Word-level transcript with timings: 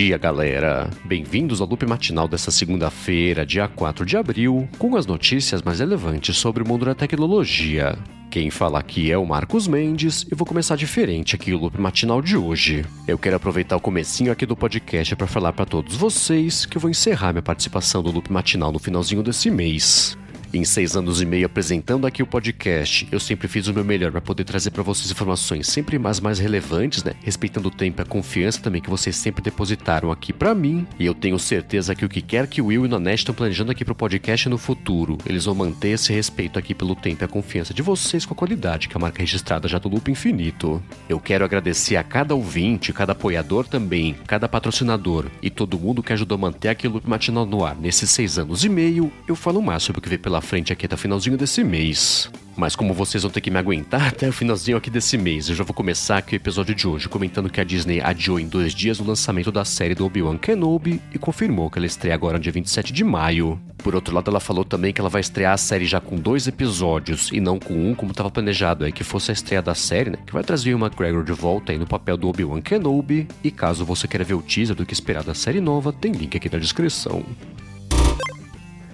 dia, 0.00 0.16
galera! 0.16 0.88
Bem-vindos 1.04 1.60
ao 1.60 1.66
loop 1.68 1.84
matinal 1.84 2.26
dessa 2.26 2.50
segunda-feira, 2.50 3.44
dia 3.44 3.68
4 3.68 4.06
de 4.06 4.16
abril, 4.16 4.66
com 4.78 4.96
as 4.96 5.04
notícias 5.04 5.60
mais 5.60 5.78
relevantes 5.78 6.38
sobre 6.38 6.62
o 6.62 6.66
mundo 6.66 6.86
da 6.86 6.94
tecnologia. 6.94 7.98
Quem 8.30 8.48
fala 8.48 8.78
aqui 8.78 9.12
é 9.12 9.18
o 9.18 9.26
Marcos 9.26 9.68
Mendes 9.68 10.24
e 10.32 10.34
vou 10.34 10.46
começar 10.46 10.74
diferente 10.74 11.34
aqui 11.34 11.52
o 11.52 11.58
loop 11.58 11.78
matinal 11.78 12.22
de 12.22 12.34
hoje. 12.34 12.82
Eu 13.06 13.18
quero 13.18 13.36
aproveitar 13.36 13.76
o 13.76 13.80
comecinho 13.80 14.32
aqui 14.32 14.46
do 14.46 14.56
podcast 14.56 15.14
para 15.14 15.26
falar 15.26 15.52
para 15.52 15.66
todos 15.66 15.94
vocês 15.96 16.64
que 16.64 16.78
eu 16.78 16.80
vou 16.80 16.90
encerrar 16.90 17.34
minha 17.34 17.42
participação 17.42 18.02
do 18.02 18.10
loop 18.10 18.32
matinal 18.32 18.72
no 18.72 18.78
finalzinho 18.78 19.22
desse 19.22 19.50
mês. 19.50 20.16
Em 20.52 20.64
seis 20.64 20.96
anos 20.96 21.22
e 21.22 21.26
meio 21.26 21.46
apresentando 21.46 22.08
aqui 22.08 22.24
o 22.24 22.26
podcast, 22.26 23.06
eu 23.12 23.20
sempre 23.20 23.46
fiz 23.46 23.68
o 23.68 23.72
meu 23.72 23.84
melhor 23.84 24.10
para 24.10 24.20
poder 24.20 24.42
trazer 24.42 24.72
para 24.72 24.82
vocês 24.82 25.08
informações 25.08 25.68
sempre 25.68 25.96
mais 25.96 26.18
mais 26.18 26.40
relevantes, 26.40 27.04
né? 27.04 27.12
Respeitando 27.22 27.68
o 27.68 27.70
tempo 27.70 28.00
e 28.00 28.02
a 28.02 28.04
confiança 28.04 28.60
também 28.60 28.82
que 28.82 28.90
vocês 28.90 29.14
sempre 29.14 29.44
depositaram 29.44 30.10
aqui 30.10 30.32
para 30.32 30.52
mim. 30.52 30.88
E 30.98 31.06
eu 31.06 31.14
tenho 31.14 31.38
certeza 31.38 31.94
que 31.94 32.04
o 32.04 32.08
que 32.08 32.20
quer 32.20 32.48
que 32.48 32.60
o 32.60 32.66
Will 32.66 32.84
e 32.84 32.88
o 32.88 32.90
Nanete 32.90 33.22
estão 33.22 33.32
planejando 33.32 33.70
aqui 33.70 33.84
pro 33.84 33.94
podcast 33.94 34.48
no 34.48 34.58
futuro, 34.58 35.18
eles 35.24 35.44
vão 35.44 35.54
manter 35.54 35.90
esse 35.90 36.12
respeito 36.12 36.58
aqui 36.58 36.74
pelo 36.74 36.96
tempo 36.96 37.22
e 37.22 37.26
a 37.26 37.28
confiança 37.28 37.72
de 37.72 37.80
vocês 37.80 38.26
com 38.26 38.34
a 38.34 38.36
qualidade 38.36 38.88
que 38.88 38.96
é 38.96 38.98
a 38.98 39.00
marca 39.00 39.20
registrada 39.20 39.68
já 39.68 39.78
do 39.78 39.88
Loop 39.88 40.10
Infinito. 40.10 40.82
Eu 41.08 41.20
quero 41.20 41.44
agradecer 41.44 41.94
a 41.94 42.02
cada 42.02 42.34
ouvinte, 42.34 42.92
cada 42.92 43.12
apoiador 43.12 43.68
também, 43.68 44.16
cada 44.26 44.48
patrocinador 44.48 45.26
e 45.40 45.48
todo 45.48 45.78
mundo 45.78 46.02
que 46.02 46.12
ajudou 46.12 46.34
a 46.34 46.40
manter 46.40 46.70
aqui 46.70 46.88
o 46.88 46.90
Loop 46.90 47.08
Matinal 47.08 47.46
no 47.46 47.64
ar 47.64 47.76
nesses 47.76 48.10
seis 48.10 48.36
anos 48.36 48.64
e 48.64 48.68
meio. 48.68 49.12
Eu 49.28 49.36
falo 49.36 49.62
mais 49.62 49.84
sobre 49.84 50.00
o 50.00 50.02
que 50.02 50.08
vem 50.08 50.18
pela 50.18 50.39
frente 50.40 50.72
aqui 50.72 50.86
até 50.86 50.94
o 50.94 50.98
finalzinho 50.98 51.36
desse 51.36 51.62
mês. 51.64 52.30
Mas 52.56 52.76
como 52.76 52.92
vocês 52.92 53.22
vão 53.22 53.32
ter 53.32 53.40
que 53.40 53.50
me 53.50 53.58
aguentar 53.58 54.08
até 54.08 54.28
o 54.28 54.32
finalzinho 54.32 54.76
aqui 54.76 54.90
desse 54.90 55.16
mês, 55.16 55.48
eu 55.48 55.54
já 55.54 55.64
vou 55.64 55.72
começar 55.72 56.18
aqui 56.18 56.34
o 56.34 56.36
episódio 56.36 56.74
de 56.74 56.86
hoje 56.86 57.08
comentando 57.08 57.48
que 57.48 57.60
a 57.60 57.64
Disney 57.64 58.00
adiou 58.00 58.38
em 58.38 58.46
dois 58.46 58.74
dias 58.74 59.00
o 59.00 59.04
lançamento 59.04 59.50
da 59.50 59.64
série 59.64 59.94
do 59.94 60.04
Obi-Wan 60.04 60.36
Kenobi 60.36 61.00
e 61.14 61.18
confirmou 61.18 61.70
que 61.70 61.78
ela 61.78 61.86
estreia 61.86 62.14
agora 62.14 62.36
no 62.36 62.42
dia 62.42 62.52
27 62.52 62.92
de 62.92 63.02
maio. 63.02 63.58
Por 63.78 63.94
outro 63.94 64.14
lado, 64.14 64.30
ela 64.30 64.40
falou 64.40 64.64
também 64.64 64.92
que 64.92 65.00
ela 65.00 65.08
vai 65.08 65.22
estrear 65.22 65.54
a 65.54 65.56
série 65.56 65.86
já 65.86 66.00
com 66.00 66.16
dois 66.16 66.46
episódios 66.46 67.30
e 67.32 67.40
não 67.40 67.58
com 67.58 67.72
um, 67.72 67.94
como 67.94 68.10
estava 68.10 68.30
planejado, 68.30 68.86
é 68.86 68.92
que 68.92 69.02
fosse 69.02 69.30
a 69.30 69.34
estreia 69.34 69.62
da 69.62 69.74
série, 69.74 70.10
né? 70.10 70.18
Que 70.26 70.32
vai 70.32 70.44
trazer 70.44 70.74
o 70.74 70.78
McGregor 70.78 71.24
de 71.24 71.32
volta 71.32 71.72
aí 71.72 71.78
no 71.78 71.86
papel 71.86 72.18
do 72.18 72.28
Obi-Wan 72.28 72.60
Kenobi. 72.60 73.26
E 73.42 73.50
caso 73.50 73.86
você 73.86 74.06
queira 74.06 74.24
ver 74.24 74.34
o 74.34 74.42
teaser 74.42 74.76
do 74.76 74.84
que 74.84 74.92
esperar 74.92 75.24
da 75.24 75.34
série 75.34 75.60
nova, 75.60 75.94
tem 75.94 76.12
link 76.12 76.36
aqui 76.36 76.52
na 76.52 76.58
descrição. 76.58 77.24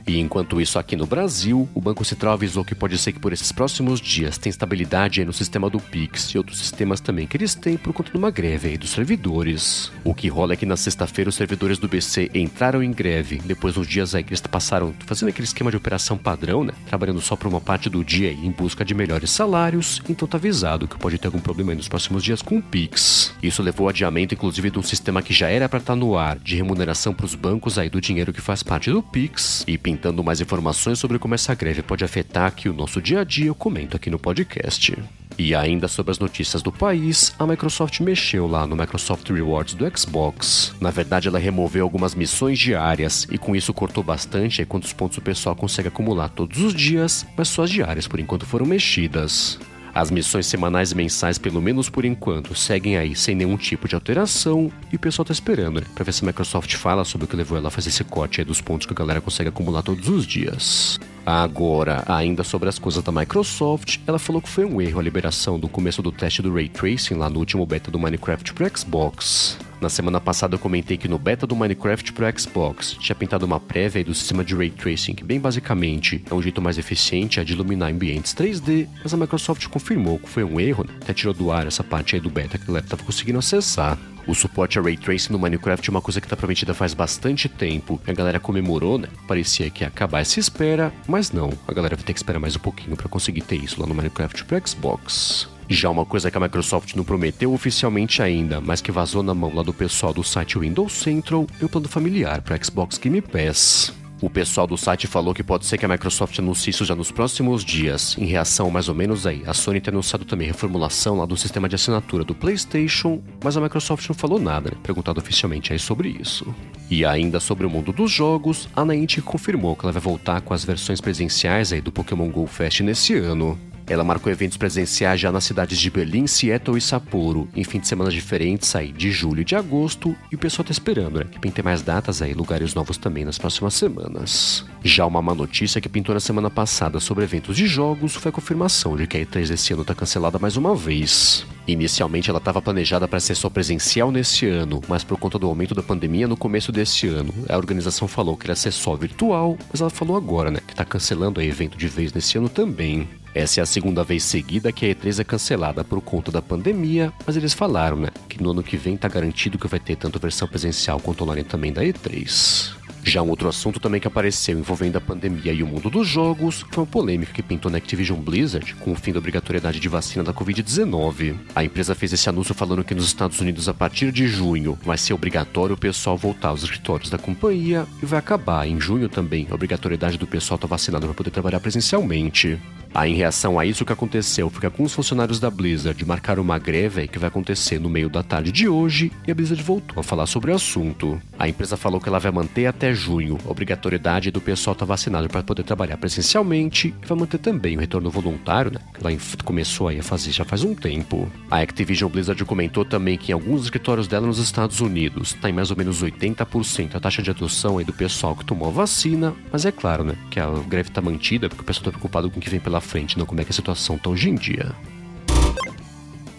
E 0.06 0.20
enquanto 0.20 0.60
isso, 0.60 0.78
aqui 0.78 0.94
no 0.94 1.04
Brasil, 1.04 1.68
o 1.74 1.80
Banco 1.80 2.04
Central 2.04 2.34
avisou 2.34 2.64
que 2.64 2.74
pode 2.74 2.96
ser 2.96 3.12
que 3.12 3.18
por 3.18 3.32
esses 3.32 3.50
próximos 3.50 4.00
dias 4.00 4.38
tenha 4.38 4.50
estabilidade 4.50 5.24
no 5.24 5.32
sistema 5.32 5.68
do 5.68 5.80
Pix 5.80 6.30
e 6.30 6.38
outros 6.38 6.58
sistemas 6.58 7.00
também 7.00 7.26
que 7.26 7.36
eles 7.36 7.54
têm 7.54 7.76
por 7.76 7.92
conta 7.92 8.12
de 8.12 8.16
uma 8.16 8.30
greve 8.30 8.68
aí 8.68 8.78
dos 8.78 8.90
servidores. 8.90 9.90
O 10.04 10.14
que 10.14 10.28
rola 10.28 10.52
é 10.52 10.56
que 10.56 10.64
na 10.64 10.76
sexta-feira 10.76 11.28
os 11.28 11.34
servidores 11.34 11.78
do 11.78 11.88
BC 11.88 12.30
entraram 12.34 12.82
em 12.82 12.92
greve, 12.92 13.40
depois 13.44 13.76
uns 13.76 13.88
dias 13.88 14.14
aí 14.14 14.22
que 14.22 14.30
eles 14.30 14.40
passaram 14.40 14.94
fazendo 15.06 15.30
aquele 15.30 15.46
esquema 15.46 15.70
de 15.70 15.76
operação 15.76 16.16
padrão, 16.16 16.62
né? 16.62 16.72
Trabalhando 16.86 17.20
só 17.20 17.34
por 17.34 17.48
uma 17.48 17.60
parte 17.60 17.90
do 17.90 18.04
dia 18.04 18.28
aí 18.28 18.46
em 18.46 18.50
busca 18.52 18.84
de 18.84 18.94
melhores 18.94 19.30
salários, 19.30 20.00
então 20.08 20.28
tá 20.28 20.38
avisado 20.38 20.86
que 20.86 20.98
pode 20.98 21.18
ter 21.18 21.26
algum 21.26 21.40
problema 21.40 21.72
aí 21.72 21.76
nos 21.76 21.88
próximos 21.88 22.22
dias 22.22 22.42
com 22.42 22.58
o 22.58 22.62
Pix. 22.62 23.34
Isso 23.42 23.62
levou 23.62 23.86
ao 23.86 23.90
adiamento, 23.90 24.34
inclusive, 24.34 24.70
de 24.70 24.78
um 24.78 24.82
sistema 24.82 25.20
que 25.20 25.34
já 25.34 25.48
era 25.48 25.68
para 25.68 25.80
estar 25.80 25.94
tá 25.94 25.96
no 25.96 26.16
ar, 26.16 26.38
de 26.38 26.54
remuneração 26.54 27.12
para 27.12 27.26
os 27.26 27.34
bancos 27.34 27.78
aí 27.78 27.90
do 27.90 28.00
dinheiro 28.00 28.32
que 28.32 28.40
faz 28.40 28.62
parte 28.62 28.90
do 28.90 29.02
Pix, 29.02 29.64
e 29.66 29.76
tentando 29.96 30.22
mais 30.22 30.42
informações 30.42 30.98
sobre 30.98 31.18
como 31.18 31.34
essa 31.34 31.54
greve 31.54 31.82
pode 31.82 32.04
afetar 32.04 32.46
aqui 32.46 32.68
o 32.68 32.74
nosso 32.74 33.00
dia 33.00 33.20
a 33.20 33.24
dia, 33.24 33.46
eu 33.46 33.54
comento 33.54 33.96
aqui 33.96 34.10
no 34.10 34.18
podcast. 34.18 34.94
E 35.38 35.54
ainda 35.54 35.88
sobre 35.88 36.10
as 36.12 36.18
notícias 36.18 36.62
do 36.62 36.70
país, 36.70 37.34
a 37.38 37.46
Microsoft 37.46 38.00
mexeu 38.00 38.46
lá 38.46 38.66
no 38.66 38.76
Microsoft 38.76 39.28
Rewards 39.30 39.74
do 39.74 39.98
Xbox. 39.98 40.74
Na 40.80 40.90
verdade, 40.90 41.28
ela 41.28 41.38
removeu 41.38 41.82
algumas 41.82 42.14
missões 42.14 42.58
diárias 42.58 43.26
e 43.30 43.38
com 43.38 43.56
isso 43.56 43.72
cortou 43.72 44.04
bastante 44.04 44.60
aí 44.60 44.66
quantos 44.66 44.92
pontos 44.92 45.16
o 45.16 45.22
pessoal 45.22 45.56
consegue 45.56 45.88
acumular 45.88 46.28
todos 46.28 46.60
os 46.60 46.74
dias, 46.74 47.26
mas 47.36 47.48
só 47.48 47.64
as 47.64 47.70
diárias 47.70 48.06
por 48.06 48.20
enquanto 48.20 48.44
foram 48.44 48.66
mexidas. 48.66 49.58
As 49.96 50.10
missões 50.10 50.44
semanais 50.44 50.92
e 50.92 50.94
mensais, 50.94 51.38
pelo 51.38 51.58
menos 51.58 51.88
por 51.88 52.04
enquanto, 52.04 52.54
seguem 52.54 52.98
aí 52.98 53.16
sem 53.16 53.34
nenhum 53.34 53.56
tipo 53.56 53.88
de 53.88 53.94
alteração 53.94 54.70
e 54.92 54.96
o 54.96 54.98
pessoal 54.98 55.24
tá 55.24 55.32
esperando, 55.32 55.80
né? 55.80 55.86
Pra 55.94 56.04
ver 56.04 56.12
se 56.12 56.22
a 56.22 56.26
Microsoft 56.26 56.74
fala 56.74 57.02
sobre 57.02 57.24
o 57.24 57.28
que 57.28 57.34
levou 57.34 57.56
ela 57.56 57.68
a 57.68 57.70
fazer 57.70 57.88
esse 57.88 58.04
corte 58.04 58.38
aí 58.38 58.44
dos 58.44 58.60
pontos 58.60 58.86
que 58.86 58.92
a 58.92 58.94
galera 58.94 59.22
consegue 59.22 59.48
acumular 59.48 59.80
todos 59.80 60.06
os 60.10 60.26
dias. 60.26 61.00
Agora, 61.26 62.04
ainda 62.06 62.44
sobre 62.44 62.68
as 62.68 62.78
coisas 62.78 63.02
da 63.02 63.10
Microsoft, 63.10 63.98
ela 64.06 64.16
falou 64.16 64.40
que 64.40 64.48
foi 64.48 64.64
um 64.64 64.80
erro 64.80 65.00
a 65.00 65.02
liberação 65.02 65.58
do 65.58 65.68
começo 65.68 66.00
do 66.00 66.12
teste 66.12 66.40
do 66.40 66.54
Ray 66.54 66.68
Tracing 66.68 67.14
lá 67.14 67.28
no 67.28 67.40
último 67.40 67.66
beta 67.66 67.90
do 67.90 67.98
Minecraft 67.98 68.54
pro 68.54 68.78
Xbox. 68.78 69.58
Na 69.80 69.88
semana 69.90 70.20
passada 70.20 70.54
eu 70.54 70.58
comentei 70.60 70.96
que 70.96 71.08
no 71.08 71.18
beta 71.18 71.44
do 71.44 71.56
Minecraft 71.56 72.12
pro 72.12 72.38
Xbox 72.38 72.92
tinha 73.00 73.16
pintado 73.16 73.44
uma 73.44 73.58
prévia 73.58 74.04
do 74.04 74.14
sistema 74.14 74.44
de 74.44 74.54
Ray 74.54 74.70
Tracing, 74.70 75.14
que 75.14 75.24
bem 75.24 75.40
basicamente 75.40 76.24
é 76.30 76.32
um 76.32 76.40
jeito 76.40 76.62
mais 76.62 76.78
eficiente 76.78 77.44
de 77.44 77.54
iluminar 77.54 77.90
ambientes 77.90 78.32
3D, 78.32 78.86
mas 79.02 79.12
a 79.12 79.16
Microsoft 79.16 79.66
confirmou 79.66 80.20
que 80.20 80.28
foi 80.28 80.44
um 80.44 80.60
erro, 80.60 80.84
né? 80.84 80.94
até 81.02 81.12
tirou 81.12 81.34
do 81.34 81.50
ar 81.50 81.66
essa 81.66 81.82
parte 81.82 82.14
aí 82.14 82.20
do 82.20 82.30
beta 82.30 82.56
que 82.56 82.62
a 82.62 82.66
galera 82.68 82.86
estava 82.86 83.02
conseguindo 83.02 83.40
acessar. 83.40 83.98
O 84.26 84.34
suporte 84.34 84.76
a 84.76 84.82
Ray 84.82 84.96
Tracing 84.96 85.32
no 85.32 85.38
Minecraft 85.38 85.88
é 85.88 85.90
uma 85.92 86.00
coisa 86.00 86.20
que 86.20 86.26
está 86.26 86.36
prometida 86.36 86.74
faz 86.74 86.94
bastante 86.94 87.48
tempo. 87.48 88.00
A 88.06 88.12
galera 88.12 88.40
comemorou, 88.40 88.98
né? 88.98 89.08
Parecia 89.28 89.70
que 89.70 89.84
ia 89.84 89.88
acabar 89.88 90.20
essa 90.20 90.40
espera, 90.40 90.92
mas 91.06 91.30
não. 91.30 91.52
A 91.66 91.72
galera 91.72 91.94
vai 91.94 92.04
ter 92.04 92.12
que 92.12 92.18
esperar 92.18 92.40
mais 92.40 92.56
um 92.56 92.60
pouquinho 92.60 92.96
para 92.96 93.08
conseguir 93.08 93.42
ter 93.42 93.56
isso 93.56 93.80
lá 93.80 93.86
no 93.86 93.94
Minecraft 93.94 94.44
pro 94.44 94.68
Xbox. 94.68 95.48
Já 95.68 95.90
uma 95.90 96.04
coisa 96.04 96.30
que 96.30 96.36
a 96.36 96.40
Microsoft 96.40 96.94
não 96.94 97.04
prometeu 97.04 97.52
oficialmente 97.52 98.20
ainda, 98.20 98.60
mas 98.60 98.80
que 98.80 98.90
vazou 98.90 99.22
na 99.22 99.34
mão 99.34 99.54
lá 99.54 99.62
do 99.62 99.72
pessoal 99.72 100.12
do 100.12 100.24
site 100.24 100.58
Windows 100.58 100.92
Central, 100.92 101.46
é 101.60 101.64
o 101.64 101.68
plano 101.68 101.88
familiar 101.88 102.42
para 102.42 102.62
Xbox 102.62 102.98
Game 102.98 103.20
Pass. 103.20 103.92
O 104.20 104.30
pessoal 104.30 104.66
do 104.66 104.78
site 104.78 105.06
falou 105.06 105.34
que 105.34 105.42
pode 105.42 105.66
ser 105.66 105.76
que 105.76 105.84
a 105.84 105.88
Microsoft 105.88 106.38
anuncie 106.38 106.70
isso 106.70 106.86
já 106.86 106.94
nos 106.94 107.10
próximos 107.10 107.62
dias, 107.62 108.16
em 108.18 108.24
reação 108.24 108.70
mais 108.70 108.88
ou 108.88 108.94
menos 108.94 109.26
aí. 109.26 109.42
A 109.46 109.52
Sony 109.52 109.78
tem 109.78 109.92
anunciado 109.92 110.24
também 110.24 110.46
reformulação 110.46 111.18
lá 111.18 111.26
do 111.26 111.36
sistema 111.36 111.68
de 111.68 111.74
assinatura 111.74 112.24
do 112.24 112.34
PlayStation, 112.34 113.22
mas 113.44 113.58
a 113.58 113.60
Microsoft 113.60 114.08
não 114.08 114.14
falou 114.14 114.40
nada, 114.40 114.70
né? 114.70 114.76
Perguntado 114.82 115.20
oficialmente 115.20 115.70
aí 115.72 115.78
sobre 115.78 116.08
isso. 116.08 116.46
E 116.90 117.04
ainda 117.04 117.38
sobre 117.38 117.66
o 117.66 117.70
mundo 117.70 117.92
dos 117.92 118.10
jogos, 118.10 118.70
a 118.74 118.86
Niantic 118.86 119.22
confirmou 119.22 119.76
que 119.76 119.84
ela 119.84 119.92
vai 119.92 120.02
voltar 120.02 120.40
com 120.40 120.54
as 120.54 120.64
versões 120.64 121.00
presenciais 121.00 121.70
aí 121.70 121.82
do 121.82 121.92
Pokémon 121.92 122.30
GO 122.30 122.46
Fest 122.46 122.80
nesse 122.80 123.14
ano. 123.14 123.58
Ela 123.88 124.02
marcou 124.02 124.32
eventos 124.32 124.56
presenciais 124.56 125.20
já 125.20 125.30
nas 125.30 125.44
cidades 125.44 125.78
de 125.78 125.88
Berlim, 125.90 126.26
Seattle 126.26 126.76
e 126.76 126.80
Sapporo, 126.80 127.48
em 127.54 127.62
fim 127.62 127.78
de 127.78 127.86
semana 127.86 128.10
diferentes 128.10 128.74
aí 128.74 128.90
de 128.90 129.12
julho 129.12 129.42
e 129.42 129.44
de 129.44 129.54
agosto, 129.54 130.14
e 130.30 130.34
o 130.34 130.38
pessoal 130.38 130.64
tá 130.64 130.72
esperando, 130.72 131.20
né? 131.20 131.26
Que 131.30 131.38
pinte 131.38 131.62
mais 131.62 131.82
datas 131.82 132.20
aí, 132.20 132.34
lugares 132.34 132.74
novos 132.74 132.96
também 132.96 133.24
nas 133.24 133.38
próximas 133.38 133.74
semanas. 133.74 134.64
Já 134.82 135.06
uma 135.06 135.22
má 135.22 135.34
notícia 135.34 135.80
que 135.80 135.88
pintou 135.88 136.14
na 136.14 136.20
semana 136.20 136.50
passada 136.50 136.98
sobre 136.98 137.24
eventos 137.24 137.56
de 137.56 137.66
jogos 137.66 138.16
foi 138.16 138.30
a 138.30 138.32
confirmação 138.32 138.96
de 138.96 139.06
que 139.06 139.16
a 139.16 139.24
E3 139.24 139.48
desse 139.48 139.72
ano 139.72 139.84
tá 139.84 139.94
cancelada 139.94 140.38
mais 140.38 140.56
uma 140.56 140.74
vez. 140.74 141.46
Inicialmente 141.66 142.30
ela 142.30 142.38
estava 142.38 142.62
planejada 142.62 143.08
para 143.08 143.18
ser 143.18 143.34
só 143.34 143.50
presencial 143.50 144.12
nesse 144.12 144.46
ano, 144.46 144.80
mas 144.86 145.02
por 145.02 145.18
conta 145.18 145.38
do 145.38 145.48
aumento 145.48 145.74
da 145.74 145.82
pandemia 145.82 146.28
no 146.28 146.36
começo 146.36 146.70
desse 146.70 147.08
ano, 147.08 147.34
a 147.48 147.56
organização 147.56 148.06
falou 148.06 148.36
que 148.36 148.46
ia 148.46 148.54
ser 148.54 148.70
só 148.70 148.94
virtual, 148.94 149.58
mas 149.70 149.80
ela 149.80 149.90
falou 149.90 150.16
agora, 150.16 150.50
né, 150.50 150.60
que 150.64 150.74
tá 150.74 150.84
cancelando 150.84 151.40
o 151.40 151.42
evento 151.42 151.76
de 151.76 151.88
vez 151.88 152.12
nesse 152.12 152.38
ano 152.38 152.48
também. 152.48 153.08
Essa 153.34 153.60
é 153.60 153.62
a 153.62 153.66
segunda 153.66 154.04
vez 154.04 154.22
seguida 154.22 154.72
que 154.72 154.86
a 154.86 154.94
E3 154.94 155.20
é 155.20 155.24
cancelada 155.24 155.82
por 155.82 156.00
conta 156.00 156.30
da 156.30 156.40
pandemia, 156.40 157.12
mas 157.26 157.36
eles 157.36 157.52
falaram, 157.52 157.96
né, 157.96 158.08
que 158.28 158.40
no 158.40 158.52
ano 158.52 158.62
que 158.62 158.76
vem 158.76 158.96
tá 158.96 159.08
garantido 159.08 159.58
que 159.58 159.66
vai 159.66 159.80
ter 159.80 159.96
tanto 159.96 160.20
versão 160.20 160.46
presencial 160.46 161.00
quanto 161.00 161.24
online 161.24 161.42
também 161.42 161.72
da 161.72 161.82
E3. 161.82 162.75
Já 163.06 163.22
um 163.22 163.30
outro 163.30 163.48
assunto 163.48 163.78
também 163.78 164.00
que 164.00 164.08
apareceu 164.08 164.58
envolvendo 164.58 164.96
a 164.96 165.00
pandemia 165.00 165.52
e 165.52 165.62
o 165.62 165.66
mundo 165.66 165.88
dos 165.88 166.08
jogos 166.08 166.66
foi 166.72 166.82
uma 166.82 166.90
polêmica 166.90 167.32
que 167.32 167.40
pintou 167.40 167.70
na 167.70 167.78
Activision 167.78 168.18
Blizzard 168.18 168.74
com 168.74 168.90
o 168.90 168.96
fim 168.96 169.12
da 169.12 169.20
obrigatoriedade 169.20 169.78
de 169.78 169.88
vacina 169.88 170.24
da 170.24 170.34
Covid-19. 170.34 171.36
A 171.54 171.62
empresa 171.62 171.94
fez 171.94 172.12
esse 172.12 172.28
anúncio 172.28 172.52
falando 172.52 172.82
que 172.82 172.96
nos 172.96 173.04
Estados 173.04 173.40
Unidos, 173.40 173.68
a 173.68 173.74
partir 173.74 174.10
de 174.10 174.26
junho, 174.26 174.76
vai 174.82 174.98
ser 174.98 175.14
obrigatório 175.14 175.76
o 175.76 175.78
pessoal 175.78 176.16
voltar 176.16 176.48
aos 176.48 176.64
escritórios 176.64 177.08
da 177.08 177.16
companhia 177.16 177.86
e 178.02 178.06
vai 178.06 178.18
acabar 178.18 178.66
em 178.66 178.80
junho 178.80 179.08
também 179.08 179.46
a 179.52 179.54
obrigatoriedade 179.54 180.18
do 180.18 180.26
pessoal 180.26 180.56
estar 180.56 180.66
vacinado 180.66 181.06
para 181.06 181.14
poder 181.14 181.30
trabalhar 181.30 181.60
presencialmente. 181.60 182.58
Aí, 182.96 183.12
em 183.12 183.14
reação 183.14 183.58
a 183.58 183.66
isso, 183.66 183.82
o 183.82 183.86
que 183.86 183.92
aconteceu 183.92 184.48
foi 184.48 184.60
que 184.60 184.64
alguns 184.64 184.94
funcionários 184.94 185.38
da 185.38 185.50
Blizzard 185.50 186.02
marcaram 186.06 186.42
uma 186.42 186.58
greve 186.58 187.06
que 187.06 187.18
vai 187.18 187.28
acontecer 187.28 187.78
no 187.78 187.90
meio 187.90 188.08
da 188.08 188.22
tarde 188.22 188.50
de 188.50 188.66
hoje 188.66 189.12
e 189.28 189.30
a 189.30 189.34
Blizzard 189.34 189.62
voltou 189.62 190.00
a 190.00 190.02
falar 190.02 190.24
sobre 190.24 190.50
o 190.50 190.54
assunto. 190.54 191.20
A 191.38 191.46
empresa 191.46 191.76
falou 191.76 192.00
que 192.00 192.08
ela 192.08 192.18
vai 192.18 192.32
manter 192.32 192.64
até 192.64 192.94
junho 192.94 193.36
a 193.46 193.50
obrigatoriedade 193.50 194.30
do 194.30 194.40
pessoal 194.40 194.72
estar 194.72 194.86
tá 194.86 194.88
vacinado 194.88 195.28
para 195.28 195.42
poder 195.42 195.62
trabalhar 195.62 195.98
presencialmente 195.98 196.94
e 197.02 197.06
vai 197.06 197.18
manter 197.18 197.36
também 197.36 197.76
o 197.76 197.80
retorno 197.80 198.10
voluntário, 198.10 198.72
né? 198.72 198.80
Ela 199.00 199.16
começou 199.44 199.88
aí 199.88 199.98
a 199.98 200.02
fazer 200.02 200.32
já 200.32 200.44
faz 200.44 200.64
um 200.64 200.74
tempo. 200.74 201.30
A 201.50 201.58
Activision 201.58 202.10
Blizzard 202.10 202.42
comentou 202.44 202.84
também 202.84 203.16
que 203.16 203.32
em 203.32 203.34
alguns 203.34 203.64
escritórios 203.64 204.08
dela 204.08 204.26
nos 204.26 204.38
Estados 204.38 204.80
Unidos 204.80 205.34
está 205.34 205.48
em 205.48 205.52
mais 205.52 205.70
ou 205.70 205.76
menos 205.76 206.02
80% 206.02 206.94
a 206.94 207.00
taxa 207.00 207.22
de 207.22 207.30
adoção 207.30 207.78
aí 207.78 207.84
do 207.84 207.92
pessoal 207.92 208.34
que 208.34 208.44
tomou 208.44 208.68
a 208.68 208.72
vacina, 208.72 209.34
mas 209.52 209.64
é 209.64 209.72
claro, 209.72 210.04
né? 210.04 210.14
Que 210.30 210.40
a 210.40 210.48
greve 210.68 210.88
está 210.88 211.00
mantida 211.00 211.48
porque 211.48 211.62
o 211.62 211.64
pessoal 211.64 211.82
está 211.82 211.90
preocupado 211.90 212.30
com 212.30 212.38
o 212.38 212.42
que 212.42 212.50
vem 212.50 212.60
pela 212.60 212.80
frente, 212.80 213.18
não 213.18 213.26
como 213.26 213.40
é 213.40 213.44
que 213.44 213.50
a 213.50 213.54
situação 213.54 213.96
está 213.96 214.10
hoje 214.10 214.28
em 214.28 214.34
dia. 214.34 214.74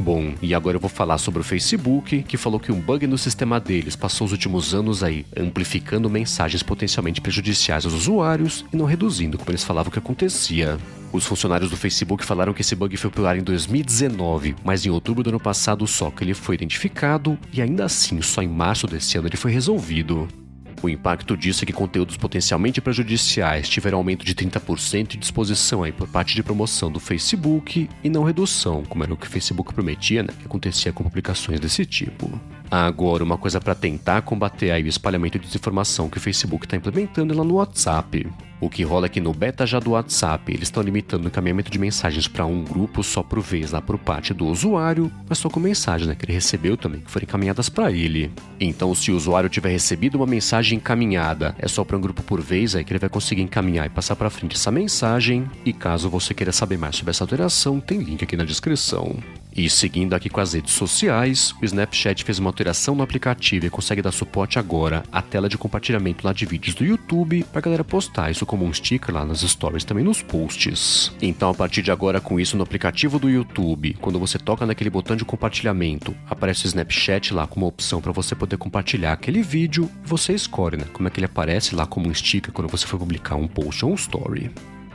Bom, 0.08 0.34
e 0.42 0.56
agora 0.56 0.78
eu 0.78 0.80
vou 0.80 0.90
falar 0.90 1.18
sobre 1.18 1.42
o 1.42 1.44
Facebook, 1.44 2.24
que 2.24 2.38
falou 2.38 2.62
que 2.62 2.72
um 2.72 2.80
bug 2.80 3.06
no 3.06 3.18
sistema 3.18 3.60
deles 3.60 3.94
passou 3.94 4.24
os 4.24 4.32
últimos 4.32 4.74
anos 4.74 5.04
aí 5.04 5.26
amplificando 5.36 6.10
mensagens 6.10 6.64
potencialmente 6.64 7.20
prejudiciais 7.20 7.84
aos 7.84 7.94
usuários 7.94 8.64
e 8.72 8.78
não 8.78 8.86
reduzindo 8.86 9.38
como 9.38 9.52
eles 9.52 9.66
falavam 9.66 9.92
que 9.92 10.00
acontecia. 10.00 10.78
Os 11.12 11.26
funcionários 11.26 11.70
do 11.70 11.76
Facebook 11.76 12.24
falaram 12.24 12.54
que 12.54 12.62
esse 12.62 12.74
bug 12.74 12.96
foi 12.96 13.10
pro 13.10 13.28
ar 13.28 13.38
em 13.38 13.44
2019, 13.44 14.56
mas 14.64 14.86
em 14.86 14.90
outubro 14.90 15.24
do 15.24 15.30
ano 15.30 15.42
passado 15.42 15.86
só 15.86 16.10
que 16.10 16.24
ele 16.24 16.34
foi 16.34 16.56
identificado 16.56 17.38
e 17.52 17.62
ainda 17.62 17.84
assim 17.84 18.22
só 18.22 18.42
em 18.42 18.48
março 18.48 18.88
desse 18.88 19.18
ano 19.18 19.28
ele 19.28 19.36
foi 19.36 19.52
resolvido. 19.52 20.26
O 20.82 20.88
impacto 20.88 21.36
disso 21.36 21.64
é 21.64 21.66
que 21.66 21.74
conteúdos 21.74 22.18
potencialmente 22.18 22.80
prejudiciais 22.80 23.68
tiveram 23.68 23.98
aumento 23.98 24.24
de 24.24 24.36
30% 24.36 25.08
de 25.08 25.18
disposição 25.18 25.84
aí 25.84 25.92
por 25.92 26.08
parte 26.08 26.36
de 26.36 26.44
promoção 26.44 26.92
do 26.92 27.00
Facebook 27.00 27.90
e 28.04 28.10
não 28.10 28.24
redução, 28.24 28.84
como 28.84 29.04
era 29.04 29.14
o 29.14 29.18
que 29.18 29.26
o 29.26 29.30
Facebook 29.30 29.74
prometia, 29.74 30.22
né, 30.22 30.30
que 30.40 30.46
acontecia 30.46 30.94
com 30.94 31.04
publicações 31.04 31.60
desse 31.60 31.86
tipo. 31.86 32.40
Agora, 32.70 33.24
uma 33.24 33.38
coisa 33.38 33.60
para 33.60 33.76
tentar 33.76 34.22
combater 34.22 34.72
aí 34.72 34.84
o 34.84 34.88
espalhamento 34.88 35.40
de 35.40 35.46
desinformação 35.48 36.10
que 36.10 36.18
o 36.18 36.22
Facebook 36.22 36.66
está 36.66 36.76
implementando 36.76 37.36
lá 37.36 37.44
no 37.44 37.56
WhatsApp. 37.56 38.28
O 38.60 38.70
que 38.70 38.84
rola 38.84 39.06
é 39.06 39.10
que 39.10 39.22
no 39.22 39.34
beta 39.34 39.68
já 39.68 39.80
do 39.80 39.92
WhatsApp, 39.92 40.52
eles 40.52 40.64
estão 40.64 40.82
limitando 40.82 41.26
o 41.26 41.28
encaminhamento 41.28 41.70
de 41.70 41.78
mensagens 41.78 42.28
para 42.28 42.46
um 42.46 42.64
grupo 42.64 43.04
só 43.04 43.22
por 43.22 43.40
vez 43.40 43.72
lá 43.72 43.82
por 43.82 44.00
parte 44.00 44.34
do 44.34 44.48
usuário, 44.48 45.12
mas 45.30 45.38
só 45.38 45.48
com 45.48 45.60
mensagens 45.60 46.08
né, 46.08 46.16
que 46.16 46.26
ele 46.26 46.34
recebeu 46.34 46.76
também, 46.76 47.02
que 47.02 47.12
foram 47.12 47.26
encaminhadas 47.26 47.70
para 47.70 47.92
ele. 47.92 48.32
Então, 48.60 48.96
se 48.96 49.12
o 49.12 49.16
usuário 49.16 49.50
tiver 49.50 49.70
recebido 49.70 50.16
uma 50.16 50.26
mensagem 50.26 50.78
encaminhada, 50.78 51.56
é 51.60 51.68
só 51.68 51.84
para 51.84 51.98
um 51.98 52.02
grupo 52.02 52.24
por 52.24 52.42
vez 52.42 52.76
aí 52.76 52.84
que 52.84 52.92
ele 52.92 53.00
vai 53.00 53.10
conseguir 53.10 53.44
encaminhar 53.44 53.86
e 53.86 53.90
passar 53.90 54.16
para 54.16 54.30
frente 54.30 54.56
essa 54.56 54.72
mensagem. 54.72 55.48
E 55.64 55.72
caso 55.72 56.10
você 56.10 56.34
queira 56.34 56.52
saber 56.52 56.78
mais 56.78 56.96
sobre 56.96 57.12
essa 57.12 57.24
alteração, 57.24 57.80
tem 57.80 58.00
link 58.00 58.24
aqui 58.24 58.36
na 58.36 58.44
descrição. 58.44 59.18
E 59.58 59.68
seguindo 59.72 60.14
aqui 60.14 60.30
com 60.30 60.40
as 60.40 60.54
redes 60.54 60.74
sociais, 60.74 61.52
o 61.60 61.66
Snapchat 61.66 62.24
fez 62.24 62.38
uma 62.38 62.48
alteração 62.48 62.94
no 62.94 63.02
aplicativo 63.02 63.66
e 63.66 63.72
consegue 63.72 64.04
dar 64.04 64.12
suporte 64.12 64.60
agora 64.60 65.02
à 65.12 65.20
tela 65.20 65.50
de 65.50 65.58
compartilhamento 65.58 66.28
lá 66.28 66.32
de 66.32 66.46
vídeos 66.46 66.76
do 66.76 66.86
YouTube 66.86 67.44
para 67.52 67.62
galera 67.62 67.84
postar 67.84 68.30
isso 68.30 68.46
como 68.46 68.64
um 68.64 68.72
sticker 68.72 69.16
lá 69.16 69.26
nas 69.26 69.40
stories 69.40 69.84
também 69.84 70.04
nos 70.04 70.22
posts. 70.22 71.12
Então 71.20 71.50
a 71.50 71.56
partir 71.56 71.82
de 71.82 71.90
agora 71.90 72.22
com 72.22 72.40
isso 72.40 72.56
no 72.56 72.62
aplicativo 72.62 73.18
do 73.18 73.32
YouTube, 73.32 73.98
quando 74.00 74.20
você 74.20 74.38
toca 74.38 74.64
naquele 74.64 74.92
botão 74.92 75.16
de 75.16 75.26
compartilhamento, 75.26 76.16
aparece 76.30 76.66
o 76.66 76.68
Snapchat 76.68 77.34
lá 77.34 77.48
como 77.48 77.66
uma 77.66 77.70
opção 77.70 78.00
para 78.00 78.12
você 78.12 78.36
poder 78.36 78.58
compartilhar 78.58 79.14
aquele 79.14 79.42
vídeo 79.42 79.90
e 80.04 80.08
você 80.08 80.34
escolhe 80.34 80.78
né, 80.78 80.86
como 80.94 81.08
é 81.08 81.12
que 81.12 81.20
ele 81.20 81.26
aparece 81.26 81.74
lá 81.74 81.88
como 81.88 82.08
um 82.08 82.14
sticker 82.14 82.54
quando 82.54 82.70
você 82.70 82.86
for 82.86 83.00
publicar 83.00 83.36
um 83.36 83.48
post 83.48 83.84
ou 83.84 83.92
um 83.92 83.96
story. 83.96 84.52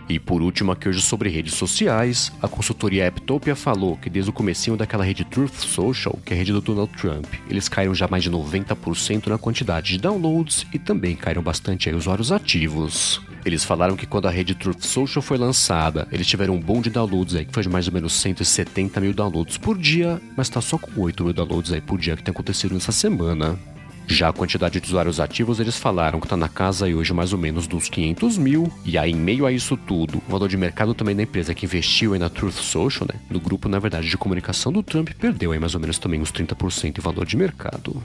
E 0.08 0.18
por 0.18 0.42
último, 0.42 0.72
aqui 0.72 0.88
hoje 0.88 1.00
sobre 1.00 1.28
redes 1.28 1.54
sociais, 1.54 2.32
a 2.42 2.48
consultoria 2.48 3.08
Apptopia 3.08 3.54
falou 3.54 3.96
que 3.96 4.10
desde 4.10 4.30
o 4.30 4.32
comecinho 4.32 4.76
daquela 4.76 5.04
rede 5.04 5.24
Truth 5.24 5.54
Social, 5.54 6.18
que 6.24 6.32
é 6.32 6.36
a 6.36 6.38
rede 6.38 6.52
do 6.52 6.60
Donald 6.60 6.92
Trump, 6.94 7.26
eles 7.48 7.68
caíram 7.68 7.94
já 7.94 8.08
mais 8.08 8.22
de 8.22 8.30
90% 8.30 9.28
na 9.28 9.38
quantidade 9.38 9.92
de 9.92 9.98
downloads 9.98 10.66
e 10.72 10.78
também 10.78 11.16
caíram 11.16 11.42
bastante 11.42 11.88
aí 11.88 11.94
usuários 11.94 12.32
ativos. 12.32 13.20
Eles 13.44 13.64
falaram 13.64 13.96
que 13.96 14.06
quando 14.06 14.28
a 14.28 14.30
rede 14.30 14.54
Truth 14.54 14.82
Social 14.82 15.22
foi 15.22 15.36
lançada, 15.36 16.06
eles 16.12 16.26
tiveram 16.26 16.54
um 16.54 16.60
bom 16.60 16.80
de 16.80 16.90
downloads 16.90 17.34
aí, 17.34 17.44
que 17.44 17.52
foi 17.52 17.62
de 17.62 17.68
mais 17.68 17.88
ou 17.88 17.94
menos 17.94 18.12
170 18.12 19.00
mil 19.00 19.12
downloads 19.12 19.58
por 19.58 19.76
dia, 19.76 20.20
mas 20.36 20.48
tá 20.48 20.60
só 20.60 20.78
com 20.78 21.00
8 21.00 21.24
mil 21.24 21.32
downloads 21.32 21.72
aí 21.72 21.80
por 21.80 21.98
dia 21.98 22.16
que 22.16 22.22
tem 22.22 22.32
acontecido 22.32 22.74
nessa 22.74 22.92
semana. 22.92 23.58
Já 24.06 24.28
a 24.28 24.32
quantidade 24.32 24.80
de 24.80 24.86
usuários 24.86 25.20
ativos, 25.20 25.60
eles 25.60 25.78
falaram 25.78 26.20
que 26.20 26.26
está 26.26 26.36
na 26.36 26.48
casa 26.48 26.86
aí 26.86 26.94
hoje 26.94 27.12
mais 27.12 27.32
ou 27.32 27.38
menos 27.38 27.66
dos 27.66 27.88
500 27.88 28.36
mil. 28.36 28.72
E 28.84 28.98
aí, 28.98 29.12
em 29.12 29.16
meio 29.16 29.46
a 29.46 29.52
isso 29.52 29.76
tudo, 29.76 30.22
o 30.26 30.30
valor 30.30 30.48
de 30.48 30.56
mercado 30.56 30.94
também 30.94 31.16
da 31.16 31.22
empresa 31.22 31.54
que 31.54 31.64
investiu 31.64 32.12
aí 32.12 32.18
na 32.18 32.28
Truth 32.28 32.54
Social, 32.54 33.08
né, 33.12 33.20
no 33.30 33.40
grupo, 33.40 33.68
na 33.68 33.78
verdade, 33.78 34.08
de 34.08 34.16
comunicação 34.16 34.72
do 34.72 34.82
Trump, 34.82 35.10
perdeu 35.18 35.52
aí 35.52 35.58
mais 35.58 35.74
ou 35.74 35.80
menos 35.80 35.98
também 35.98 36.20
uns 36.20 36.32
30% 36.32 36.94
de 36.94 37.00
valor 37.00 37.24
de 37.24 37.36
mercado. 37.36 38.02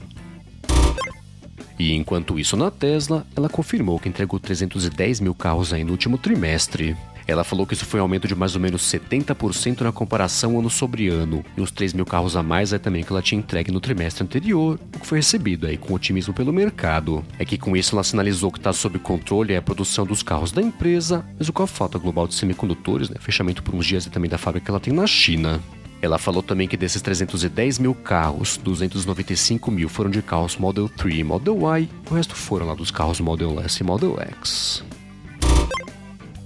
E 1.78 1.94
enquanto 1.94 2.38
isso 2.38 2.56
na 2.56 2.70
Tesla, 2.70 3.24
ela 3.36 3.48
confirmou 3.48 4.00
que 4.00 4.08
entregou 4.08 4.40
310 4.40 5.20
mil 5.20 5.34
carros 5.34 5.72
aí 5.72 5.84
no 5.84 5.92
último 5.92 6.18
trimestre. 6.18 6.96
Ela 7.28 7.44
falou 7.44 7.66
que 7.66 7.74
isso 7.74 7.84
foi 7.84 8.00
um 8.00 8.04
aumento 8.04 8.26
de 8.26 8.34
mais 8.34 8.54
ou 8.54 8.60
menos 8.60 8.80
70% 8.82 9.82
na 9.82 9.92
comparação 9.92 10.58
ano 10.58 10.70
sobre 10.70 11.08
ano, 11.08 11.44
e 11.54 11.60
os 11.60 11.70
3 11.70 11.92
mil 11.92 12.06
carros 12.06 12.34
a 12.34 12.42
mais 12.42 12.72
é 12.72 12.78
também 12.78 13.04
que 13.04 13.12
ela 13.12 13.20
tinha 13.20 13.38
entregue 13.38 13.70
no 13.70 13.80
trimestre 13.80 14.24
anterior, 14.24 14.80
o 14.96 14.98
que 14.98 15.06
foi 15.06 15.18
recebido 15.18 15.66
aí 15.66 15.76
com 15.76 15.92
otimismo 15.92 16.32
pelo 16.32 16.54
mercado. 16.54 17.22
É 17.38 17.44
que 17.44 17.58
com 17.58 17.76
isso 17.76 17.94
ela 17.94 18.02
sinalizou 18.02 18.50
que 18.50 18.58
está 18.58 18.72
sob 18.72 18.98
controle 18.98 19.54
a 19.54 19.60
produção 19.60 20.06
dos 20.06 20.22
carros 20.22 20.52
da 20.52 20.62
empresa, 20.62 21.22
mas 21.38 21.50
com 21.50 21.62
a 21.62 21.66
falta 21.66 21.98
global 21.98 22.26
de 22.26 22.34
semicondutores, 22.34 23.10
né, 23.10 23.16
fechamento 23.20 23.62
por 23.62 23.74
uns 23.74 23.84
dias 23.84 24.06
e 24.06 24.10
também 24.10 24.30
da 24.30 24.38
fábrica 24.38 24.64
que 24.64 24.70
ela 24.70 24.80
tem 24.80 24.94
na 24.94 25.06
China. 25.06 25.60
Ela 26.00 26.16
falou 26.16 26.42
também 26.42 26.66
que 26.66 26.78
desses 26.78 27.02
310 27.02 27.78
mil 27.78 27.94
carros, 27.94 28.56
295 28.56 29.70
mil 29.70 29.88
foram 29.90 30.08
de 30.08 30.22
carros 30.22 30.56
Model 30.56 30.88
3 30.88 31.18
e 31.18 31.24
Model 31.24 31.56
Y, 31.56 31.88
o 32.10 32.14
resto 32.14 32.34
foram 32.34 32.68
lá 32.68 32.74
dos 32.74 32.90
carros 32.90 33.20
Model 33.20 33.60
S 33.60 33.82
e 33.82 33.84
Model 33.84 34.16
X. 34.18 34.82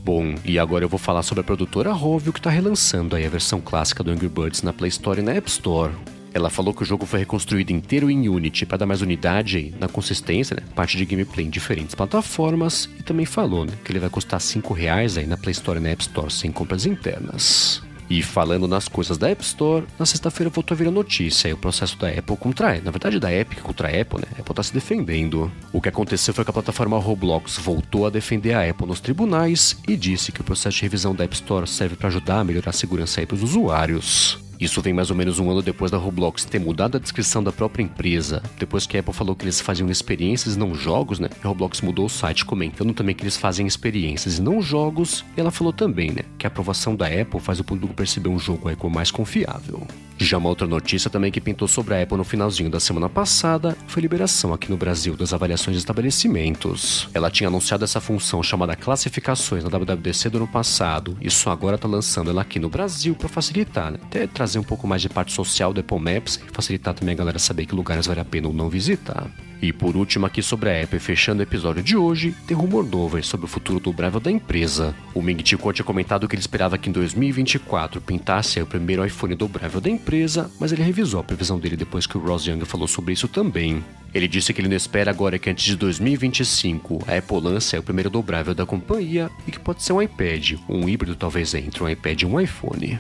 Bom, 0.04 0.34
e 0.44 0.58
agora 0.58 0.84
eu 0.84 0.88
vou 0.88 0.99
falar 0.99 1.22
sobre 1.22 1.43
a 1.43 1.44
produtora 1.44 1.93
Rovio 1.93 2.32
que 2.32 2.40
está 2.40 2.50
relançando 2.50 3.14
aí 3.14 3.25
a 3.25 3.31
versão 3.31 3.60
clássica 3.60 4.02
do 4.02 4.10
Angry 4.10 4.28
Birds 4.28 4.60
na 4.60 4.72
Play 4.72 4.88
Store 4.88 5.20
e 5.20 5.22
na 5.22 5.32
App 5.32 5.49
Store. 5.49 5.93
Ela 6.34 6.50
falou 6.50 6.75
que 6.75 6.82
o 6.82 6.84
jogo 6.84 7.06
foi 7.06 7.20
reconstruído 7.20 7.72
inteiro 7.72 8.10
em 8.10 8.28
Unity 8.28 8.66
para 8.66 8.78
dar 8.78 8.87
mais 8.87 9.00
unidade 9.00 9.72
na 9.78 9.87
consistência, 9.87 10.56
né, 10.56 10.62
parte 10.75 10.96
de 10.96 11.04
gameplay 11.04 11.46
em 11.46 11.50
diferentes 11.50 11.94
plataformas 11.94 12.88
e 12.99 13.02
também 13.04 13.26
falou 13.26 13.64
né, 13.64 13.75
que 13.84 13.93
ele 13.93 14.00
vai 14.00 14.10
custar 14.10 14.40
5 14.40 14.75
reais 14.75 15.16
aí 15.16 15.26
na 15.26 15.37
Play 15.37 15.52
Store 15.52 15.78
e 15.78 15.82
na 15.82 15.90
App 15.90 16.02
Store 16.02 16.32
sem 16.32 16.50
compras 16.50 16.84
internas. 16.84 17.81
E 18.12 18.20
falando 18.20 18.69
nas 18.69 18.88
coisas 18.88 19.17
da 19.17 19.31
App 19.31 19.43
Store, 19.43 19.87
na 19.99 20.05
sexta-feira 20.05 20.50
voltou 20.50 20.75
a 20.75 20.79
vir 20.79 20.87
a 20.87 20.91
notícia 20.91 21.49
e 21.49 21.55
o 21.55 21.56
processo 21.56 21.97
da 21.97 22.11
Apple 22.11 22.37
contra, 22.37 22.79
na 22.79 22.91
verdade 22.91 23.19
da 23.19 23.32
Epic 23.32 23.61
contra 23.62 23.88
a 23.88 24.03
Apple, 24.03 24.19
né? 24.19 24.26
A 24.37 24.41
Apple 24.43 24.55
tá 24.55 24.62
se 24.62 24.75
defendendo. 24.75 25.50
O 25.73 25.81
que 25.81 25.88
aconteceu 25.88 26.35
foi 26.35 26.44
que 26.44 26.50
a 26.50 26.53
plataforma 26.53 26.99
Roblox 26.99 27.56
voltou 27.56 28.06
a 28.06 28.11
defender 28.11 28.53
a 28.53 28.69
Apple 28.69 28.87
nos 28.87 29.00
tribunais 29.00 29.81
e 29.88 29.97
disse 29.97 30.31
que 30.31 30.43
o 30.43 30.44
processo 30.44 30.76
de 30.76 30.82
revisão 30.82 31.14
da 31.14 31.25
App 31.25 31.35
Store 31.35 31.67
serve 31.67 31.97
para 31.97 32.09
ajudar 32.09 32.41
a 32.41 32.44
melhorar 32.44 32.69
a 32.69 32.75
segurança 32.75 33.19
aí 33.19 33.25
para 33.25 33.37
os 33.37 33.43
usuários. 33.43 34.38
Isso 34.62 34.81
vem 34.81 34.93
mais 34.93 35.11
ou 35.11 35.17
menos 35.17 35.41
um 35.41 35.50
ano 35.50 35.61
depois 35.61 35.91
da 35.91 35.99
Roblox 35.99 36.44
ter 36.44 36.61
mudado 36.61 36.97
a 36.97 37.00
descrição 37.00 37.43
da 37.43 37.50
própria 37.50 37.82
empresa. 37.82 38.41
Depois 38.56 38.87
que 38.87 38.97
a 38.97 39.00
Apple 39.00 39.12
falou 39.12 39.35
que 39.35 39.43
eles 39.44 39.61
faziam 39.61 39.91
experiências 39.91 40.55
e 40.55 40.59
não 40.59 40.73
jogos, 40.73 41.19
né? 41.19 41.29
A 41.43 41.49
Roblox 41.49 41.81
mudou 41.81 42.06
o 42.06 42.09
site 42.09 42.44
comentando 42.44 42.94
também 42.94 43.12
que 43.12 43.25
eles 43.25 43.37
fazem 43.37 43.67
experiências 43.67 44.38
e 44.38 44.41
não 44.41 44.62
jogos. 44.62 45.25
E 45.37 45.41
ela 45.41 45.50
falou 45.50 45.73
também, 45.73 46.12
né? 46.12 46.23
Que 46.38 46.47
a 46.47 46.49
aprovação 46.49 46.94
da 46.94 47.09
Apple 47.09 47.41
faz 47.41 47.59
o 47.59 47.64
público 47.64 47.93
perceber 47.93 48.29
um 48.29 48.38
jogo 48.38 48.69
aí 48.69 48.76
como 48.76 48.94
mais 48.94 49.11
confiável. 49.11 49.85
Já 50.23 50.38
uma 50.38 50.49
outra 50.49 50.69
notícia 50.69 51.11
também 51.11 51.33
que 51.33 51.41
pintou 51.41 51.67
sobre 51.67 51.95
a 51.95 52.02
Apple 52.02 52.17
no 52.17 52.23
finalzinho 52.23 52.71
da 52.71 52.79
semana 52.79 53.09
passada 53.09 53.76
foi 53.88 54.00
a 54.00 54.05
liberação 54.05 54.55
aqui 54.55 54.71
no 54.71 54.76
Brasil 54.76 55.17
das 55.17 55.35
avaliações 55.35 55.75
de 55.75 55.81
estabelecimentos. 55.81 57.09
Ela 57.12 57.29
tinha 57.29 57.49
anunciado 57.49 57.83
essa 57.83 58.00
função 58.00 58.41
chamada 58.41 58.76
classificações 58.76 59.64
na 59.64 59.69
WWDC 59.69 60.31
do 60.31 60.38
ano 60.38 60.47
passado 60.47 61.19
e 61.21 61.29
só 61.29 61.50
agora 61.50 61.75
está 61.75 61.88
lançando 61.88 62.31
ela 62.31 62.43
aqui 62.43 62.61
no 62.61 62.69
Brasil 62.69 63.17
para 63.17 63.29
facilitar, 63.29 63.91
né? 63.91 63.99
até 64.00 64.29
trazer 64.29 64.61
um 64.61 64.64
pouco 64.64 64.87
mais 64.87 65.02
de 65.02 65.09
parte 65.09 65.33
social 65.33 65.73
do 65.75 65.81
Apple 65.81 65.99
Maps 65.99 66.37
e 66.37 66.55
facilitar 66.55 66.95
também 66.95 67.14
a 67.14 67.19
galera 67.19 67.41
saber 67.41 67.67
que 67.67 67.75
lugares 67.75 68.07
vale 68.07 68.21
a 68.21 68.25
pena 68.25 68.47
ou 68.47 68.55
não 68.55 68.69
visitar. 68.71 69.29
E 69.62 69.73
por 69.73 69.97
último, 69.97 70.26
aqui 70.26 70.42
sobre 70.42 70.71
a 70.71 70.83
Apple, 70.83 70.99
fechando 70.99 71.38
o 71.38 71.45
episódio 71.45 71.85
de 71.85 71.97
hoje, 71.97 72.35
tem 72.49 72.57
rumor 72.57 72.85
novo 72.85 73.23
sobre 73.23 73.47
o 73.47 73.49
futuro 73.49 73.78
dobrável 73.78 74.19
da 74.19 74.28
empresa. 74.28 74.92
O 75.14 75.23
Ming 75.23 75.40
Chico 75.45 75.73
tinha 75.73 75.85
comentado 75.85 76.26
que 76.26 76.35
ele 76.35 76.40
esperava 76.40 76.76
que 76.76 76.88
em 76.88 76.92
2024 76.92 78.00
pintasse 78.00 78.61
o 78.61 78.66
primeiro 78.66 79.07
iPhone 79.07 79.37
dobrável 79.37 79.81
da 79.81 79.88
empresa, 79.88 80.50
mas 80.59 80.73
ele 80.73 80.83
revisou 80.83 81.21
a 81.21 81.25
previsão 81.25 81.61
dele 81.61 81.76
depois 81.76 82.09
que 82.09 82.19
o 82.19 82.21
Ross 82.21 82.45
Young 82.45 82.64
falou 82.64 82.88
sobre 82.88 83.12
isso 83.12 83.28
também. 83.28 83.85
Ele 84.12 84.26
disse 84.26 84.52
que 84.52 84.61
ele 84.61 84.69
não 84.69 84.76
espera 84.76 85.12
agora 85.12 85.38
que 85.38 85.49
antes 85.49 85.64
de 85.64 85.76
2025 85.76 87.04
a 87.07 87.19
Apple 87.19 87.40
lance 87.40 87.78
o 87.78 87.83
primeiro 87.85 88.11
dobrável 88.11 88.57
da 88.57 88.66
companhia 88.66 89.31
e 89.47 89.52
que 89.52 89.61
pode 89.61 89.85
ser 89.85 89.92
um 89.92 90.02
iPad, 90.02 90.54
um 90.69 90.88
híbrido 90.88 91.14
talvez 91.14 91.54
entre 91.54 91.85
um 91.85 91.88
iPad 91.88 92.21
e 92.21 92.26
um 92.26 92.40
iPhone. 92.40 92.99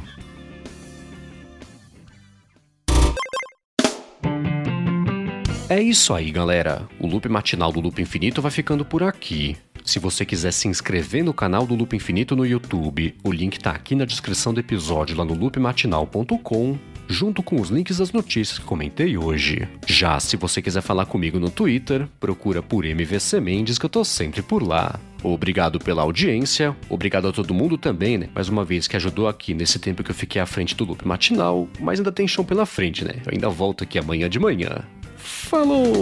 É 5.72 5.80
isso 5.80 6.12
aí, 6.12 6.30
galera. 6.30 6.86
O 7.00 7.06
loop 7.06 7.26
matinal 7.30 7.72
do 7.72 7.80
Loop 7.80 8.02
Infinito 8.02 8.42
vai 8.42 8.50
ficando 8.50 8.84
por 8.84 9.02
aqui. 9.02 9.56
Se 9.82 9.98
você 9.98 10.22
quiser 10.22 10.52
se 10.52 10.68
inscrever 10.68 11.24
no 11.24 11.32
canal 11.32 11.66
do 11.66 11.74
Loop 11.74 11.96
Infinito 11.96 12.36
no 12.36 12.44
YouTube, 12.44 13.14
o 13.24 13.32
link 13.32 13.58
tá 13.58 13.70
aqui 13.70 13.94
na 13.94 14.04
descrição 14.04 14.52
do 14.52 14.60
episódio 14.60 15.16
lá 15.16 15.24
no 15.24 15.32
loopmatinal.com, 15.32 16.78
junto 17.08 17.42
com 17.42 17.58
os 17.58 17.70
links 17.70 17.96
das 17.96 18.12
notícias 18.12 18.58
que 18.58 18.66
comentei 18.66 19.16
hoje. 19.16 19.66
Já 19.86 20.20
se 20.20 20.36
você 20.36 20.60
quiser 20.60 20.82
falar 20.82 21.06
comigo 21.06 21.40
no 21.40 21.48
Twitter, 21.48 22.06
procura 22.20 22.62
por 22.62 22.84
MVC 22.84 23.40
Mendes 23.40 23.78
que 23.78 23.86
eu 23.86 23.90
tô 23.90 24.04
sempre 24.04 24.42
por 24.42 24.62
lá. 24.62 25.00
Obrigado 25.22 25.78
pela 25.78 26.02
audiência, 26.02 26.76
obrigado 26.90 27.28
a 27.28 27.32
todo 27.32 27.54
mundo 27.54 27.78
também, 27.78 28.18
né? 28.18 28.28
Mais 28.34 28.50
uma 28.50 28.62
vez 28.62 28.86
que 28.86 28.96
ajudou 28.96 29.26
aqui 29.26 29.54
nesse 29.54 29.78
tempo 29.78 30.04
que 30.04 30.10
eu 30.10 30.14
fiquei 30.14 30.42
à 30.42 30.44
frente 30.44 30.76
do 30.76 30.84
loop 30.84 31.08
matinal, 31.08 31.66
mas 31.80 31.98
ainda 31.98 32.12
tem 32.12 32.28
chão 32.28 32.44
pela 32.44 32.66
frente, 32.66 33.06
né? 33.06 33.14
Eu 33.24 33.32
ainda 33.32 33.48
volto 33.48 33.84
aqui 33.84 33.98
amanhã 33.98 34.28
de 34.28 34.38
manhã. 34.38 34.84
Falou! 35.22 35.92